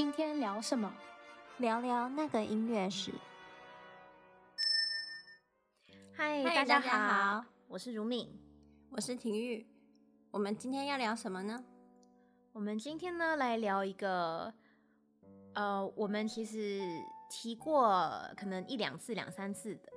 [0.00, 0.90] 今天聊什么？
[1.58, 3.12] 聊聊那个音乐史。
[6.14, 8.26] 嗨，大家好，我是如敏，
[8.88, 9.66] 我是婷玉。
[10.30, 11.62] 我们今天要聊什么呢？
[12.54, 14.50] 我们今天呢，来聊一个，
[15.52, 16.80] 呃，我们其实
[17.28, 19.92] 提过可能一两次、两三次的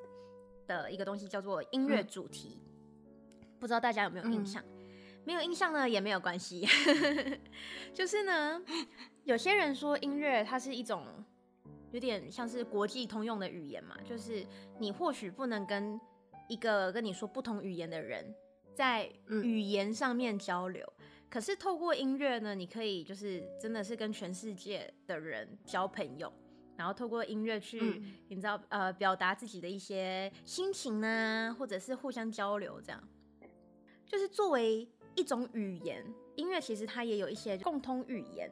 [0.68, 2.60] 的一个东西，叫做音乐主题。
[3.40, 4.62] 嗯、不知道大家有没有印象？
[4.66, 6.68] 嗯、没有印象呢，也没有关系。
[7.96, 8.62] 就是呢，
[9.24, 11.06] 有些人说音乐它是一种
[11.92, 14.46] 有点像是国际通用的语言嘛，就是
[14.80, 16.00] 你或许不能跟
[16.50, 18.34] 一个跟你说不同语言的人
[18.74, 20.86] 在语言上面交流。
[21.00, 26.32] 嗯可是透过音乐呢，你可以就是真的是跟全世界的人交朋友，
[26.78, 33.04] 然后透过音乐去，嗯、你知道呃表达自己的一些心情呢，或者是互相交流这样。
[34.06, 38.48] 就是作为一种语言，音乐其实它也有一些共通语言，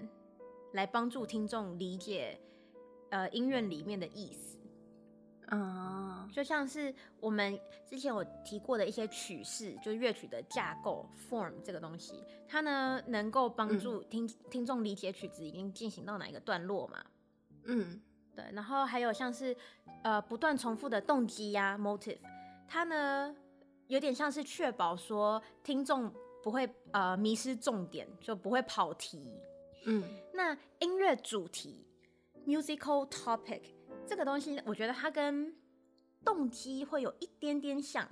[0.74, 2.40] 来帮助听众理解
[3.10, 4.58] 呃音乐里面的意思。
[5.54, 17.04] 嗯，就像是我们之前有提过的一些曲式，就是乐曲的架构 form 这个东西，它呢能够帮助听、嗯、听众理解曲子已经进行到哪一个段落嘛。
[17.66, 18.02] 嗯，
[18.34, 18.46] 对。
[18.54, 19.54] 然后还有像是
[20.04, 22.20] 呃不断重复的动机呀 motive，
[22.66, 23.36] 它呢
[23.88, 26.10] 有点像是确保说听众
[26.42, 29.38] 不会呃迷失重点，就不会跑题。
[29.84, 31.86] 嗯，那音乐主题
[32.46, 33.62] musical topic。
[34.08, 35.56] 这个东西，我觉得它跟
[36.26, 38.08] 动机会有一点点像，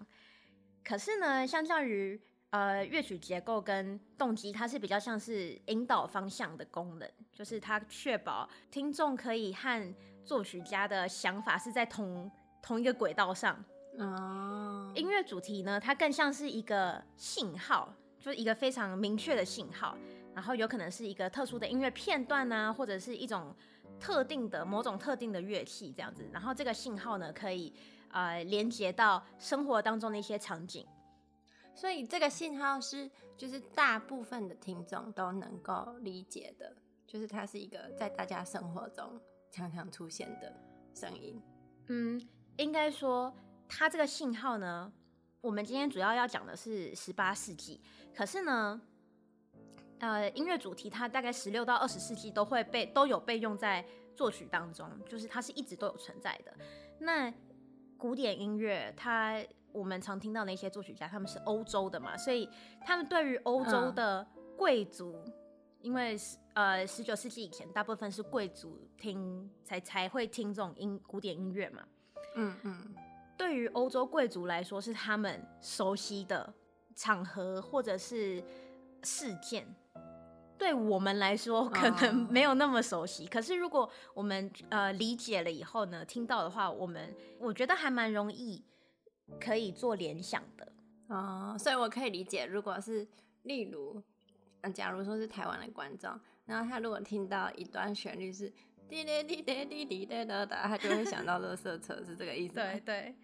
[0.84, 2.20] 可是呢，相较于
[2.52, 12.32] 呃乐曲结构跟动机，它是比较像是引导方向的功能，就是它确保听众可以和作曲家的想法是在同
[12.62, 13.64] 同一个轨道上。
[13.98, 19.98] 哦，音乐主题呢，它更像是一个信号，就是一个非常明确的信号，
[20.40, 23.54] 然后有可能是一个特殊的音乐片段啊，或者是一种。
[24.00, 27.74] 特定的某种特定的乐器这样子，然后这个信号呢，可以
[28.12, 30.88] 呃连接到生活当中的一些场景，
[31.76, 36.74] 所以这个信号是就是大部分的听众都能够理解的，
[37.06, 39.20] 就是它是一个在大家生活中
[39.52, 40.56] 常常出现的
[40.96, 41.42] 声音。
[41.88, 42.26] 嗯，
[42.56, 43.36] 应该说
[43.68, 44.90] 它这个信号呢，
[45.42, 47.82] 我们今天主要要讲的是十八世纪，
[48.16, 48.82] 可是呢。
[50.00, 56.54] 呃，音乐主题它大概十六到二十世纪都会被都有被用在作曲当中，就是它是一直都有存在的。
[57.00, 57.34] 那
[57.98, 59.44] 古典音乐，它
[59.74, 62.50] 我们常听到那些作曲家，他们是欧洲的嘛，所以
[62.86, 64.26] 他们对于欧洲的
[64.58, 65.34] 贵族，嗯、
[65.82, 66.18] 因为
[66.54, 71.84] 呃十九世纪以前大部分是贵族听才才会听这种音古典音乐嘛，
[72.36, 72.96] 嗯嗯，
[73.38, 76.54] 对于欧洲贵族来说是他们熟悉的
[76.96, 78.42] 场合或者是
[79.04, 79.68] 事件。
[80.60, 88.62] 对我们来说可能没有那么熟悉，可是如果我们呃理解了以后呢，听到的话，我们我觉得还蛮容易
[89.40, 90.74] 可以做联想的
[91.08, 91.56] 哦。
[91.58, 93.08] 所以我可以理解，如果是
[93.44, 94.04] 例如，
[94.74, 96.12] 假如说是台湾的观众，
[96.46, 98.52] 然后他如果听到一段旋律是
[98.90, 102.56] 滴滴滴滴滴滴滴哒哒，他就会想到垃圾车，是这个意思？
[102.56, 103.16] 对对，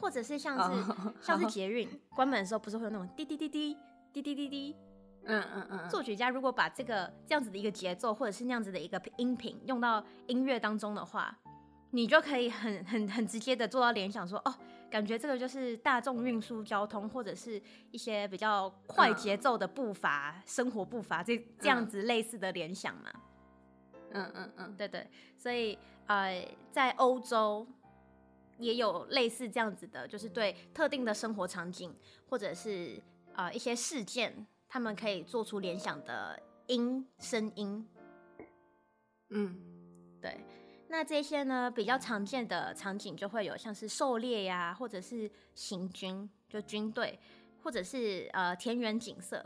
[0.00, 3.76] 或者是像是、哦、像是 捷运关门的时候，不是会有那种滴滴滴滴
[4.12, 4.76] 滴滴滴滴。
[5.24, 11.38] 嗯嗯嗯，作曲家如果把这个这样子的一个节奏，或者是那样子的一个音频用到音乐当中的话，
[11.90, 14.54] 你就可以很很很直接的做到联想说，说哦，
[14.90, 17.60] 感觉这个就是大众运输交通，或者是
[17.90, 23.10] 一些比较快节奏的步伐，嗯、生活步伐这这样子类似的联想嘛。
[24.12, 25.06] 嗯嗯嗯，对对，
[25.36, 27.64] 所以呃，在欧洲
[28.58, 31.94] 也有类似这样子的，就是对特定的生活场景，
[32.28, 33.00] 或者是
[33.34, 34.46] 呃一些事件。
[34.72, 37.84] 他们可以做出联想的音声音，
[39.30, 39.60] 嗯，
[40.22, 40.38] 对。
[40.86, 47.18] 那这些呢，比较常见的场景就会有像是狩猎呀，或者是行军，就军队，
[47.64, 49.44] 或者是呃田园景色，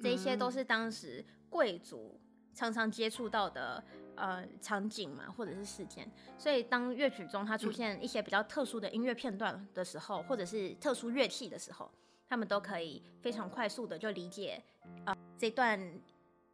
[0.00, 2.20] 这些都是当时贵族
[2.54, 3.82] 常常接触到的
[4.14, 6.08] 呃场景嘛，或者是事件。
[6.38, 11.90] 所以当乐曲中它出现一些比较特殊的音乐片段的时候，或者是特殊乐器的时候。
[12.30, 14.62] 他们都可以非常快速的就理解，
[15.04, 16.00] 呃，这段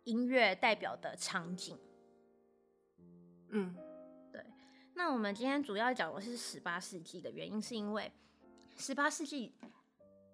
[0.05, 1.79] 音乐代表的场景。
[3.51, 3.77] 嗯，
[4.33, 4.43] 对。
[4.95, 8.11] 那我们今天主要讲的是十八世纪的原因，是因为
[8.79, 9.53] 十八世纪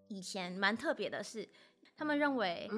[0.06, 1.48] 以前蛮特别的是，
[1.96, 2.70] 他们认为，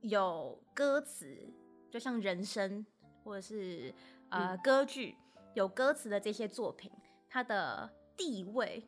[0.00, 1.48] 有歌词，
[1.92, 2.84] 就像人声
[3.22, 3.94] 或者是
[4.30, 5.14] 呃歌剧
[5.54, 6.90] 有歌词的这些作品，
[7.28, 8.82] 它的地位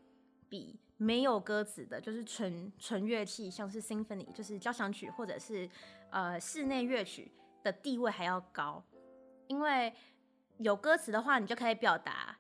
[0.49, 0.81] 比。
[1.03, 5.67] 没有歌词的，就是纯纯乐器，像是 symphony，就是交响曲，或者是
[6.11, 7.33] 呃室内乐曲
[7.63, 8.85] 的地位还要高。
[9.47, 9.91] 因为
[10.59, 12.37] 有歌词的话，你就可以表达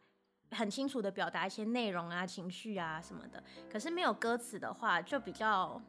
[0.51, 3.43] 很清楚的表达一些内容啊、情绪啊什么的。
[3.73, 5.81] 可是没有歌词的话，就比较，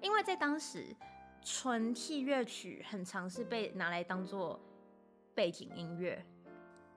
[0.00, 0.96] 因为在当时
[1.44, 4.58] 纯器乐曲很常是被拿来当做
[5.34, 6.24] 背景音乐。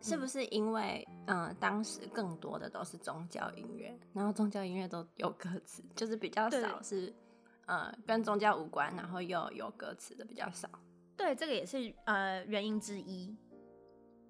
[0.01, 7.13] 是不是因为嗯、呃，当时更多的都是宗教音乐，然后宗教音乐都有歌词，就是比较少是
[7.65, 10.69] 呃跟宗教无关，然后又有歌词的比较少。
[11.17, 13.35] 对，这个也是呃原因之一。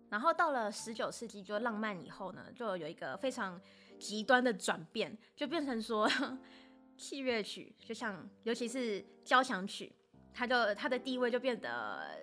[0.10, 3.62] 然后到了十九世纪就浪漫以后呢，就有一个非常
[4.00, 6.10] 极端的转变，就变成说
[6.98, 9.94] 器乐曲，就像尤其是交响曲，
[10.34, 12.18] 它就它的地位就变得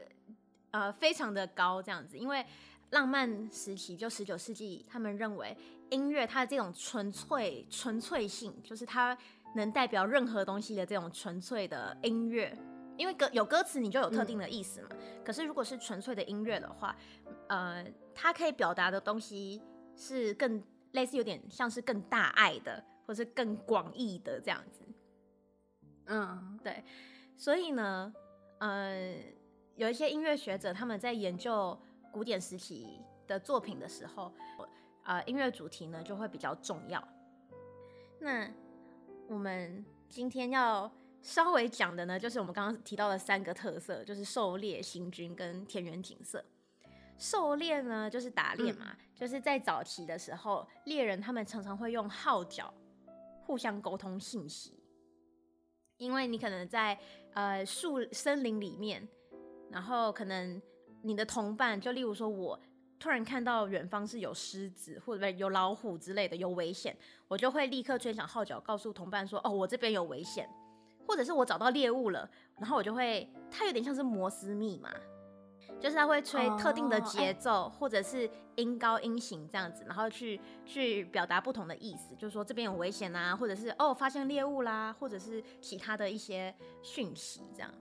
[0.72, 2.44] 呃非常的高，这样子，因为。
[2.90, 5.56] 浪漫时期就十九世纪，他们认为
[5.90, 9.16] 音乐它的这种纯粹纯粹性，就是它
[9.56, 12.56] 能代表任何东西的这种纯粹的音乐。
[12.96, 14.88] 因为歌有歌词，你就有特定的意思嘛。
[14.92, 16.96] 嗯、可是如果是纯粹的音乐的话，
[17.48, 17.84] 呃，
[18.14, 19.60] 它可以表达的东西
[19.96, 20.62] 是更
[20.92, 24.80] 类似，有点像是更大爱的，或是更广义的这样子。
[26.06, 26.82] 嗯，对。
[27.36, 28.14] 所以呢，
[28.60, 29.14] 呃，
[29.74, 31.76] 有一些音乐学者他们在研究。
[32.16, 34.32] 古典时期的作品的时候，
[35.04, 37.06] 呃，音乐主题呢就会比较重要。
[38.18, 38.50] 那
[39.28, 40.90] 我们今天要
[41.20, 46.42] 稍微讲的呢，就是我们刚刚提到的三个特色，就是狩猎、行军跟田园景色。
[47.18, 52.72] 狩猎呢，就是打猎嘛，嗯、就是在早期的时候，猎人他们常常会用号角
[53.44, 54.82] 互相沟通信息，
[55.98, 56.98] 因为你可能在
[57.34, 59.06] 呃树森林里面，
[59.70, 60.62] 然后可能。
[61.06, 62.58] 你的同伴，就例如说，我
[62.98, 66.96] 突然看到远方是有狮子或者有老虎之类的，有危险，
[67.28, 70.48] 我就会立刻吹响号角，告诉同伴说：“哦，我这边有危险。”
[71.06, 74.92] 或者是我找到猎物了，然后我就会，它有点像是摩斯密码，
[75.78, 86.52] 就是它会吹特定的节奏，哦、或者是音高音型这样子，然后去去表达不同的意思，就是说这边有危险啊，或者是哦发现猎物啦，或者是其他的一些
[86.82, 87.72] 讯息这样。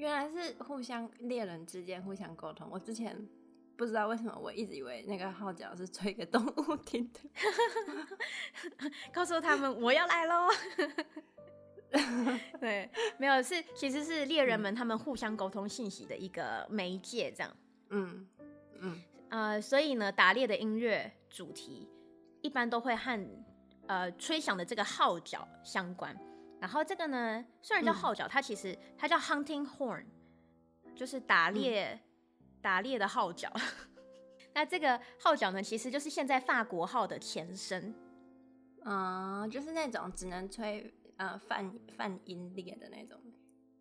[0.00, 2.66] 原来是互相猎人之间互相沟通。
[2.70, 3.14] 我之前
[3.76, 7.20] 不知道为什么，我一直以为那个号角是吹给动物听的，
[9.12, 10.48] 告诉他们我要来喽。
[12.58, 12.88] 对，
[13.18, 17.56] 没有，是其实是猎人们他们互相沟通信息的一个媒介，这样。
[17.90, 18.26] 嗯
[18.78, 21.86] 嗯呃，所以呢，打猎的音乐主题
[22.40, 23.28] 一般都会和
[23.86, 26.16] 呃吹响的这个号角相关。
[26.60, 30.04] 然后这个呢，虽然叫号角，嗯、它其实它叫 hunting horn，
[30.94, 32.00] 就是打猎、嗯、
[32.60, 33.50] 打猎的号角。
[34.52, 37.94] 那这个号角呢，其实就是现在法国号的前身，
[38.84, 43.18] 嗯，就是那种只能吹呃泛泛音列的那种。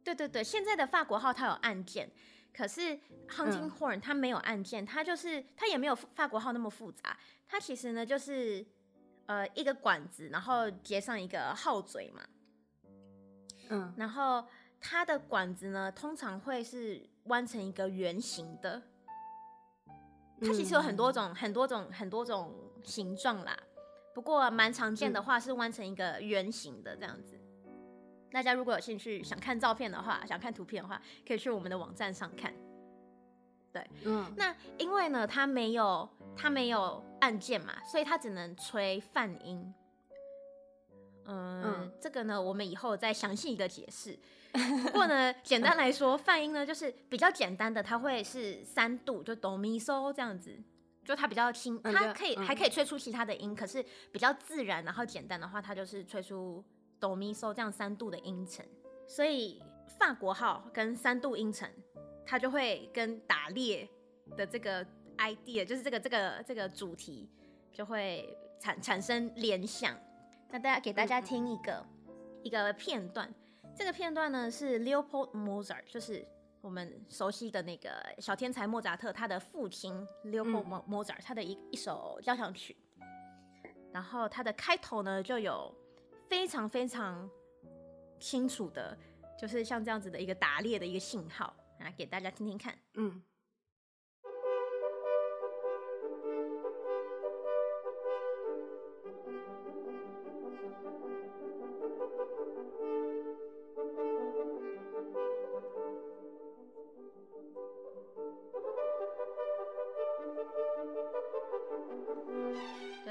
[0.04, 2.10] 对对对，现在的法国号它有按键，
[2.54, 2.98] 可是
[3.28, 8.66] hunting horn 它没有按键，它就是它也没有法国号那么复杂，它其实呢就是
[9.26, 12.26] 呃一个管子，然后接上一个号嘴嘛。
[13.69, 14.45] 嗯，然后
[14.80, 18.81] 它的管子呢，通常会是弯成一个圆形的。
[20.42, 23.57] 它其实有很多种、嗯、很多种、很多种形状啦。
[24.14, 27.38] 不过蛮常见的话是弯成一个圆形的这样子。
[27.66, 27.71] 嗯、
[28.31, 32.54] 大家如果有兴趣想看照片的话，想看图片的话，可以去我们的网站上看。
[33.71, 39.73] 对，嗯，那因为呢，它没有它没有按键嘛，所以它只能吹泛音。
[41.30, 44.18] 嗯，嗯，这个呢，我们以后再详细一个解释。
[44.52, 50.57] 不过呢， 简单来说，泛音呢就是比较简单的，它会是三度，就哆咪嗦这样子，
[51.06, 56.64] 就它比较轻，它可以、嗯、还可以吹出其他的音，可是比较自然，然后简单的话，它就是吹出
[57.00, 58.66] 哆咪嗦这样三度的音程。
[59.07, 59.62] 所以
[60.00, 61.69] 法国号跟三度音程，
[62.26, 63.88] 它就会跟打猎
[64.36, 64.83] 的这个
[65.18, 67.30] idea，就是这个这个这个主题，
[67.71, 69.95] 就会产产生联想。
[70.51, 73.31] 那大家给大家听一个、嗯、一个片段，
[73.75, 76.25] 这个片段呢是 Leopold Mozart，就是
[76.61, 79.94] 我们熟悉的那个小天才莫扎特他的父亲
[80.25, 82.75] Leopold Mozart 他的一一首交响曲，
[83.94, 85.71] 然后它的开头呢就有
[86.27, 87.29] 非常非常
[88.19, 88.97] 清楚的，
[89.39, 93.21] 就是像这样子的一个打猎的一个信号啊，给大家听听看，嗯。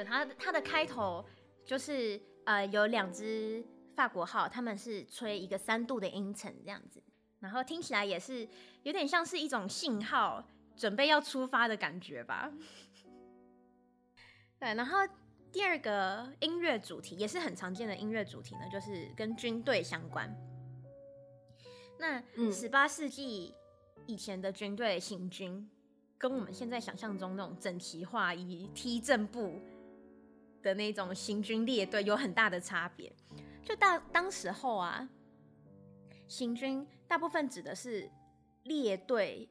[0.09, 1.25] 它它的开头
[1.65, 7.03] 就是呃有两只法国号，他们是吹一个三度的音程这样子，
[7.41, 8.49] 然后听起来也是
[8.83, 10.43] 有点像是一种信号，
[10.77, 12.51] 准备要出发的感觉吧。
[14.59, 14.99] 对，然后
[15.53, 20.35] 第二个音乐主题也是很常见的音乐主题呢，就是跟军队相关。
[21.99, 22.23] 那
[22.53, 23.53] 十八世纪
[24.07, 25.69] 以前的军队行军，
[26.17, 29.61] 跟我们现在想象中那种整齐划一、踢正步
[30.63, 33.13] 的那种行军列队有很大的差别。
[33.63, 35.09] 就当当时候啊，
[36.27, 38.11] 行军大部分指的是
[38.65, 39.49] 列队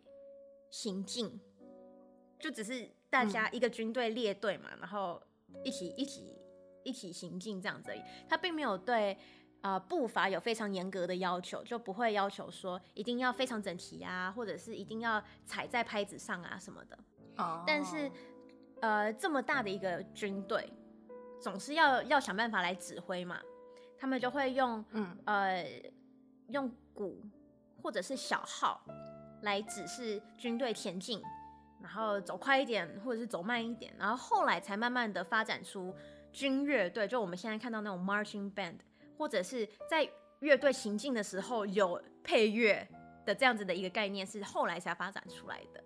[0.71, 1.39] 行进，
[2.39, 5.21] 就只是大家一个军队列队嘛，然后
[5.63, 6.37] 一起一起
[6.83, 8.01] 一起行进这样子而已。
[8.27, 9.17] 他并没有对。
[9.61, 16.97] 呃，步伐有非常严格的要求，就不会要求说一定要非常整齐啊，或者是一定要踩在拍子上啊什么的。
[17.37, 17.57] 哦。
[17.57, 17.63] Oh.
[17.65, 18.09] 但是，
[18.81, 20.71] 呃，这么大的一个军队，
[21.39, 23.39] 总是要要想办法来指挥嘛。
[23.97, 25.65] 他们就会用，嗯，呃，
[26.49, 27.21] 用鼓
[27.81, 28.85] 或者是小号
[29.41, 31.21] 来指示军队前进，
[31.81, 35.95] 然后走快一点，或者是走慢一点，然后后来才慢慢的发展出
[36.31, 38.77] 军乐队，就我们现在看到那种 marching band。
[39.17, 40.07] 或者是在
[40.41, 42.87] 乐队行进的时候有配乐
[43.25, 45.83] 的这样子的一个概念，是后来才发展出来的。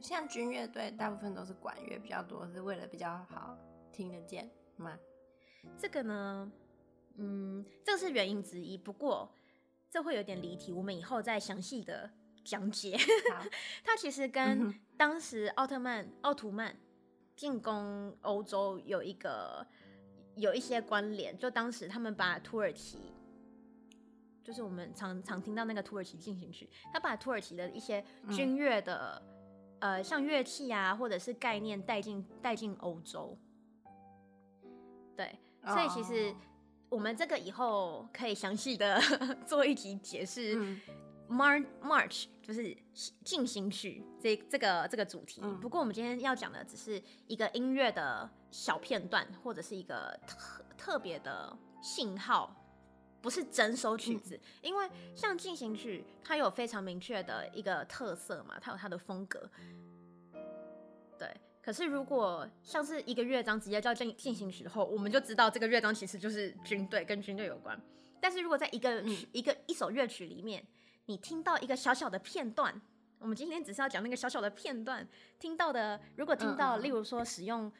[0.00, 3.54] 像军乐队大部分都是管乐比较多，是为了比较好
[3.92, 4.98] 听得见吗？
[5.78, 6.50] 这个呢，
[7.16, 8.76] 嗯，这是原因之一。
[8.76, 9.30] 不过
[9.90, 12.10] 这会有点离题，我们以后再详细的
[12.44, 12.96] 讲解。
[13.32, 13.44] 好
[13.84, 16.76] 它其实跟当时奥特曼、奥图曼
[17.34, 19.66] 进攻欧洲有一个。
[20.38, 22.98] 有一些关联，就当时他们把土耳其，
[24.44, 29.22] 就是我们常常听到那个土耳其进行曲，他把土耳其的一些军乐的，
[29.78, 33.34] 嗯、呃，像乐器啊，或者是概念带进带进欧洲。
[35.16, 36.34] 对，所以其实
[36.88, 39.00] 我们这个以后可以详细的
[39.46, 40.54] 做一集解释。
[40.56, 40.80] 嗯
[41.28, 42.72] March March 就是
[43.24, 45.40] 进行曲这这个这个主题。
[45.42, 52.54] 嗯、不过我们今天要讲的只是一个音乐的小片段，或者是一个特特别的信号，
[53.20, 54.36] 不是整首曲子。
[54.36, 59.50] 嗯、因为像进行曲，它有非常明确的一个特色嘛，它有它的风格。
[61.18, 61.28] 对。
[61.66, 67.76] 可是如果像是一个乐章直接叫进进行曲的话，我们就知道这个乐章其实就是军队跟军队有关。
[68.20, 70.64] 但是如果在一个曲、嗯、一个一首乐曲里面，
[71.06, 72.80] 你听到一个小小的片段，
[73.18, 75.04] 我们今天只是要讲那个小小的片段
[75.40, 76.00] 听到的。
[76.14, 77.70] 如果听到，例如说使用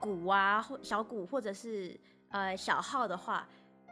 [0.00, 1.96] 鼓啊或小鼓或者是
[2.30, 3.48] 呃小号的话，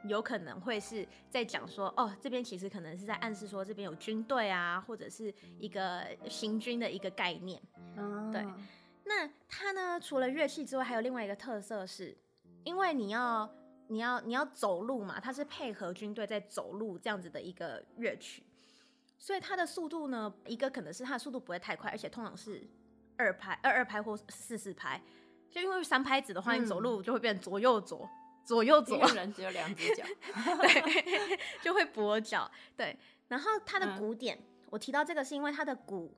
[0.08, 7.62] 有可能会是在讲说，哦，这边其实可能是在暗示说这边有军队啊，或者是一个行军的一个概念。
[7.96, 8.44] 嗯，对。
[9.08, 12.16] 那它呢，除了乐器之外，还有另外一个特色是，
[12.64, 13.48] 因为你要
[13.86, 18.42] 你要你要走路嘛，它是配合军队在走路这样子的一个乐曲。
[19.18, 22.68] 所以它的速度呢，一个可能是它的速度不会太快，而且通常是
[23.16, 25.00] 二拍、二二拍或四四拍。
[25.50, 28.06] 就因为三拍子的话，你走路就会变左右左，
[28.44, 28.98] 左右左。
[29.14, 30.04] 人只有两只脚，
[30.60, 32.50] 对， 就会跛脚。
[32.76, 32.94] 对，
[33.28, 36.12] 然后它的鼓点，嗯、我提到这个是因为它的鼓，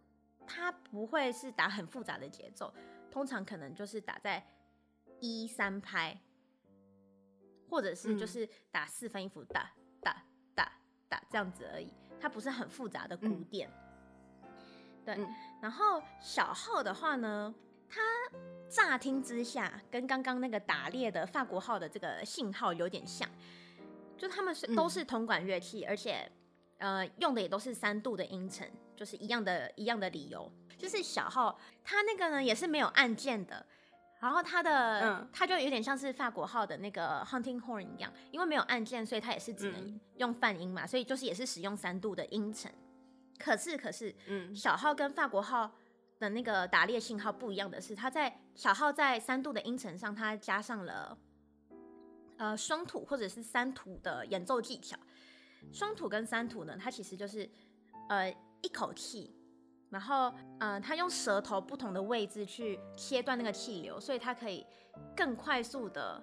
[0.49, 2.73] 它不会是打很复杂的节奏，
[3.11, 4.43] 通常可能就是打在
[5.21, 6.19] 一三拍，
[7.69, 10.25] 或者是就是打四分音符，打打
[10.55, 10.73] 打
[11.09, 11.93] 打这样子而已。
[12.19, 13.71] 它不是很复杂的鼓点，
[14.43, 14.49] 嗯、
[15.05, 15.15] 对。
[15.17, 15.29] 嗯、
[15.63, 17.55] 然后小号的话呢，
[17.89, 18.01] 它
[18.69, 23.29] 乍听之下跟刚刚那个打猎的法国号的这个信号有点像，
[24.17, 26.29] 就他们是都是铜管乐器，嗯、而且
[26.79, 33.65] 呃用的也都是三度的音程，就是一样的一样的理由，就是小号它那个呢也是没有按键的。
[34.21, 42.69] 然后它的，嗯、它就有点像是法国号的那个 hunting horn 一样，因为没有按键，所以它也是只能用泛音嘛，嗯、所以就是也是使用三度的音程。
[43.39, 45.71] 可是，可是，嗯，小号跟法国号
[46.19, 51.17] 的那个打猎信号不一样的是，它在小号在三度的音程上，它加上了
[52.39, 54.99] 呃双吐或者是三吐的演奏技巧。
[55.73, 57.49] 双吐跟三吐呢，它其实就是
[58.09, 58.31] 呃
[58.63, 59.35] 一口气。
[59.91, 64.67] 然后，呃，它用舌头不同的位置去切断那个气流，所以它可以
[65.17, 66.23] 更快速的，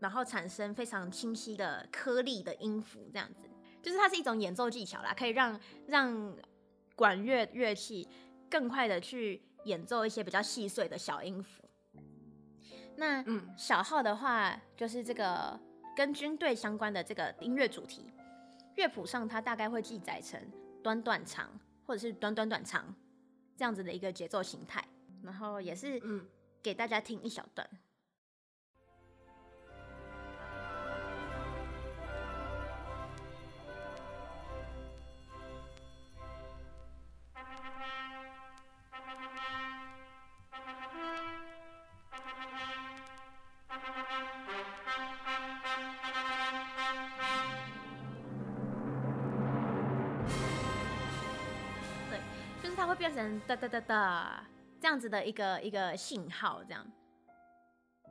[0.00, 3.48] 然后产生非常清晰的颗粒的音符，这样子，
[3.82, 6.36] 就是它是一种演奏技巧啦，可以让让
[6.94, 8.06] 管乐乐器
[8.50, 11.64] 更快的去演奏一些比较细碎的小音符。
[12.96, 15.58] 那嗯，小号的话，就是这个
[15.96, 18.12] 跟军队相关的这个音乐主题，
[18.76, 20.40] 乐谱上它大概会记载成
[20.82, 21.50] 短短长。
[21.86, 22.94] 或者是短短短长
[23.58, 24.82] 这样子的一个节奏形态，
[25.22, 26.26] 然后也是嗯，
[26.62, 27.68] 给大家听一小段。
[52.92, 54.44] 变成哒哒哒哒
[54.80, 56.84] 这样子的一个一个信号，这样。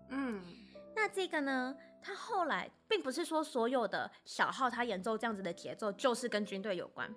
[0.08, 0.42] 嗯，
[0.96, 7.14] 那这个呢，它后来并不是说所有的小号它演奏这样子的节奏就是跟军队有关，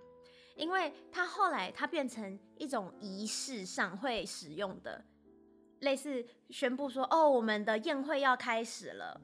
[0.56, 5.04] 因为它后来它变成一种仪式上会使用的，
[5.80, 9.20] 类似宣布说哦，我们的宴会要开始了，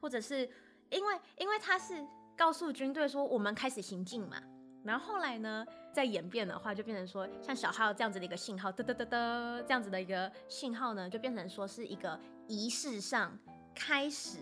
[0.00, 0.48] 或者是
[0.90, 4.40] 因为因为它是告诉军队说我们开始行进嘛。
[4.84, 5.66] 然后后来呢，
[5.96, 13.34] 再演变的话，就变成说像小号这样子的一个信号，嘚嘚嘚嘚，这样子的一个信号呢，就变成说是一个仪式上
[13.74, 14.36] 开始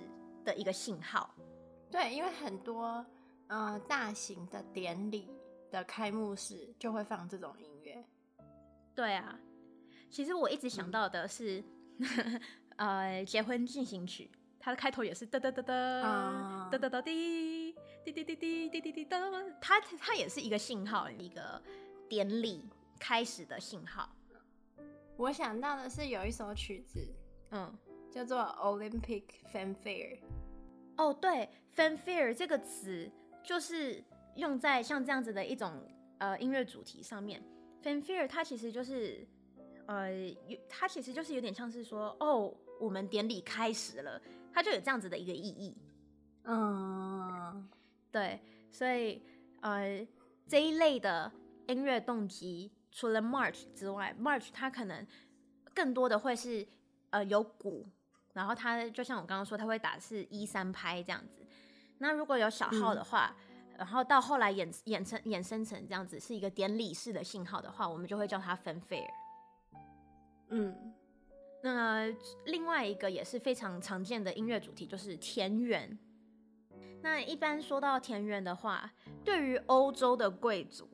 [0.44, 1.32] 的一个信号。
[1.92, 3.06] 对，因为很多
[3.46, 5.30] 呃大型的典礼
[5.70, 8.04] 的开幕式就会放这种音乐。
[8.92, 9.38] 对啊，
[10.11, 11.62] 其实我一直想到的是，
[12.00, 12.40] 嗯、
[12.78, 17.53] 呃，结婚进行曲，它的开头也是嘚嘚嘚嘚嘚嘚嘚滴。
[18.04, 19.18] 滴滴滴滴滴滴滴哒，
[19.61, 21.61] 它它也是一个信号，一个
[22.06, 22.68] 典礼
[23.00, 24.14] 开始的信号。
[25.16, 27.00] 我想到的是有一首曲子，
[27.52, 27.73] 嗯，
[28.11, 30.18] 叫做 Olympic Fanfare。
[30.96, 33.11] 哦，对，Fanfare 这个词
[33.42, 34.04] 就是
[34.37, 35.73] 用在像这样子的一种
[36.18, 37.42] 呃音乐主题上面。
[37.82, 39.26] Fanfare 它其实就是
[39.87, 40.11] 呃，
[40.68, 44.20] 它其实就是有点像是说，哦，我们典礼开始了，
[44.52, 45.75] 它就有这样子的一个意义。
[46.44, 47.66] 嗯。
[48.14, 48.40] 对，
[48.71, 49.21] 所以
[49.61, 50.06] 呃，
[50.47, 51.33] 这一类的
[51.66, 55.04] 音乐动机，除了 march 之外，march 它可能
[55.75, 56.64] 更多的会是
[57.11, 57.85] 呃有鼓，
[58.33, 61.44] 然后它就像我刚刚说，它会打是一三拍这样子。
[61.98, 63.35] 那如果有小号的话，
[63.72, 69.11] 嗯、然后到后来衍衍生衍生成这样子是一个典礼式的信号的话，我们就会叫它 fanfare。
[70.50, 70.94] 嗯，
[71.64, 72.07] 那
[72.46, 75.98] 另外一个也是非常常见的音乐主题就是田园。
[77.05, 78.90] 那一般说到田园的话，
[79.23, 80.88] 对于欧洲的贵族，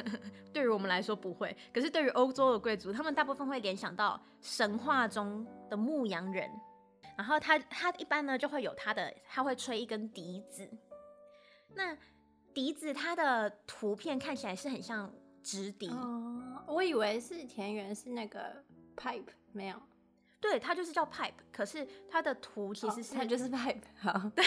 [0.52, 1.56] 对于我们来说不会。
[1.72, 6.50] 可是对于欧洲的贵族，他们大部分会联想到神话中的牧羊人。
[7.16, 10.68] 然后他他一般呢就会有他的，他会吹一根笛子。
[11.74, 11.96] 那
[12.52, 15.10] 笛子它的图片看起来是很像
[15.42, 15.88] 直笛。
[15.88, 18.62] 哦，我以为是田园是那个
[18.94, 19.80] pipe，没有。
[20.44, 24.44] 对，它就是叫 pipe，可是它的图其实是、哦、它就是 pipe，好， 对，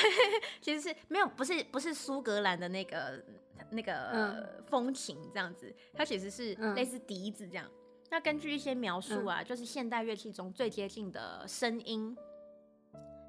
[0.62, 3.26] 其实是没有，不是不是苏格兰的那个
[3.72, 7.66] 那个、嗯、风情这样子，它其实是类似笛子这样。
[7.66, 7.72] 嗯、
[8.12, 12.16] 那根据一些描述啊，嗯、就是现代乐器中最接近的声音，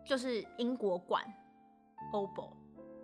[0.04, 1.24] 就是英国管
[2.12, 2.52] oboe，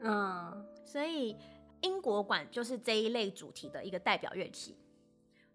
[0.03, 1.35] 嗯，所以
[1.81, 4.77] 英国管就是这一类主题的一个代表乐器。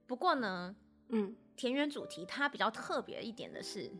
[0.07, 0.75] 不过呢，
[1.09, 1.35] 嗯。
[1.59, 3.91] 田园主题它比较特别一点的是，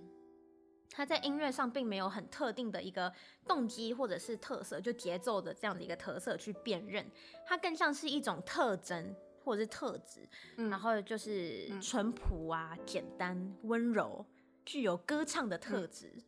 [0.90, 3.12] 它在音乐上并没有很特定的一个
[3.46, 7.06] 动机或者是特色，就节奏的这样的一个特色去辨认，
[7.46, 14.26] 它更像是一种特征或者是特质，嗯、然后就是淳朴啊、嗯、简单、温柔，
[14.64, 16.14] 具有歌唱的特质。
[16.16, 16.24] 嗯、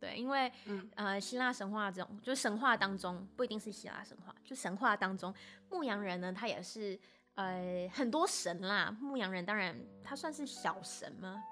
[0.00, 5.34] 对，因为、嗯、呃，希腊神话这种，就是神话当中不一定是希腊神话，就神话当中
[5.68, 6.98] 牧羊人呢，他也是。
[7.36, 11.42] 呃，很多神啦，牧羊人当然他算是小神吗？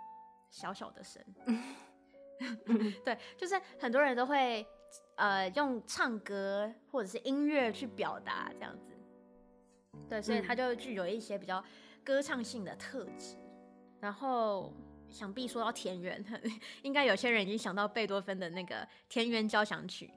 [0.50, 1.22] 小小的神，
[3.04, 4.66] 对，就是很多人都会
[5.16, 8.92] 呃用唱歌或者是音乐去表达这样子，
[10.08, 11.62] 对，所以他就具有一些比较
[12.04, 13.34] 歌唱性的特质。
[13.36, 13.40] 嗯、
[14.00, 14.72] 然后
[15.10, 16.24] 想必说到田园，
[16.82, 20.10] 应该有些人已经想到贝多芬的那个田园交响曲，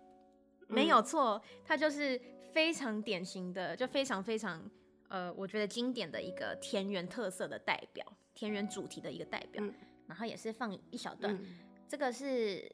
[0.70, 2.22] 嗯、没有错，他就是
[2.54, 4.64] 非常典型的，就非常非常。
[5.10, 9.74] 呃，我觉得经典的一个田园特色的代表，田园主题的一个代表，嗯、
[10.08, 12.70] 然后也是放一小段，嗯、这个是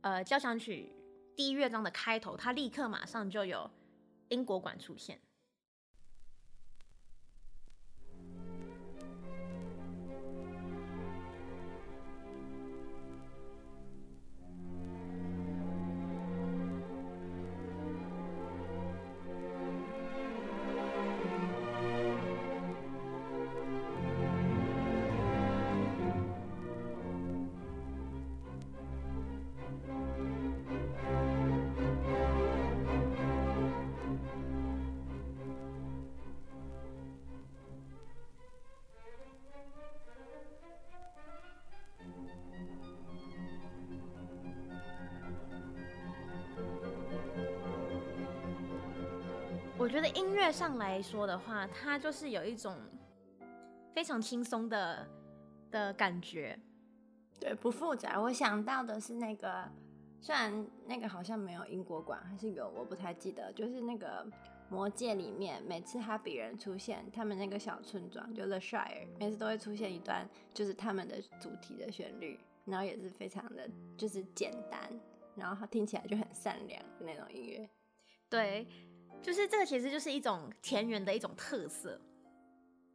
[0.00, 0.92] 呃交响曲
[1.36, 3.70] 第一乐章的开头，它立刻马上就有
[4.28, 5.20] 英国管出现。
[49.96, 52.76] 觉得音乐上来说的话，它就是有一种
[53.94, 55.08] 非常轻松的
[55.70, 56.58] 的感觉，
[57.40, 58.20] 对，不复杂。
[58.20, 59.66] 我想到的是那个，
[60.20, 64.26] 虽然那个好像没有英国馆，还是有，我不太记得，就是那个
[64.68, 74.78] 魔戒里面，每次哈比人出现，他们那个小村庄就 The Shire，每次都会出现一段就是他们的主题的旋律，然后也是非常的就是简单，
[75.34, 77.66] 然后它听起来就很善良的那种音乐。
[78.28, 78.66] 对，
[79.22, 82.00] 就是这个其实就是一种田园的一种特色。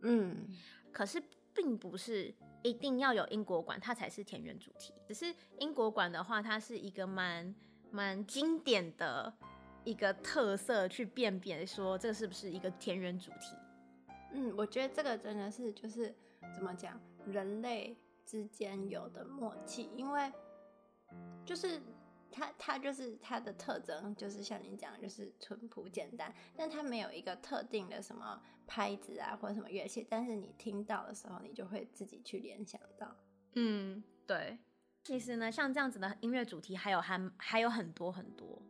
[0.01, 0.47] 嗯，
[0.91, 1.21] 可是
[1.53, 4.93] 并不是一定要有英国馆，它才是田园主题。
[5.07, 7.53] 只是英国馆的话，它是一个蛮
[7.89, 9.33] 蛮经典的。
[9.83, 13.55] 一个特色去辨别说这个是不是一个田园主题？
[14.31, 16.15] 嗯，我觉得这个真的是就是
[16.53, 20.31] 怎么讲，人类之间有的默契，因为
[21.43, 21.81] 就是
[22.31, 33.15] 它它就是它的特征，就是像你讲，就是淳朴简单，但它没有一个特定的什么拍子啊或者什么乐器，但是你听到的时候，你就会自己去联想到。
[33.53, 34.57] 嗯，对。
[35.03, 38.61] 其实呢，像这样子的音乐主题还有还还有很多很多。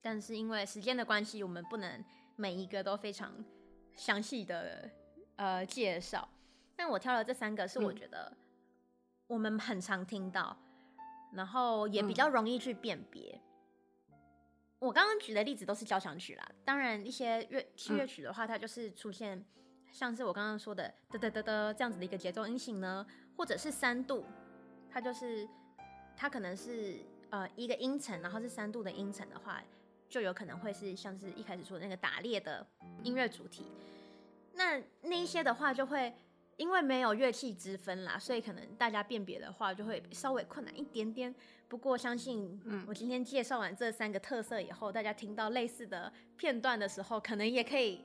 [0.00, 2.02] 但是因为时间的关系，我们不能
[2.36, 3.44] 每一个都非常
[3.94, 4.90] 详细的
[5.36, 6.26] 呃介绍。
[6.74, 8.34] 但我挑了这三个，是我觉得
[9.26, 10.67] 我们很常听到，嗯、
[11.32, 13.40] 然后也比较容易去辨别。
[14.10, 14.14] 嗯、
[14.78, 19.44] 我刚刚举的例子都是交响曲啦，当然一些乐器乐曲的话，它就是出现
[19.92, 24.24] 像是我刚刚说的哒哒哒哒这样子的一个节奏音型呢，或者是三度，
[24.90, 25.48] 它就是
[26.16, 26.98] 它可能是
[27.30, 29.62] 呃一个音程，然后是三度的音程的话。
[30.10, 32.66] 就有可能会是像是一开始说的那个打猎的
[33.02, 33.66] 音乐主题，
[34.54, 36.10] 那那一些的话就会
[36.58, 41.34] 因为没有乐器之分啦，所以可能大家辨别的话就会稍微困难一点点。
[41.68, 48.04] 不过相信，嗯，我今天介绍完这三个特色以后，大家听到类似的片段的时候，可能也可以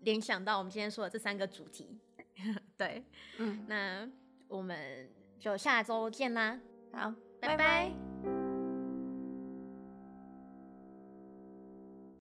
[0.00, 1.98] 联想到我们今天说的这三个主题。
[2.76, 3.02] 对，
[3.38, 4.08] 嗯，那
[4.48, 5.08] 我们
[5.40, 6.60] 就下周见啦，
[6.92, 7.56] 好，拜拜。
[7.56, 8.37] 拜拜。